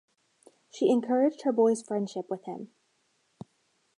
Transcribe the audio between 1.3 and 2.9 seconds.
her boys' friendship with him.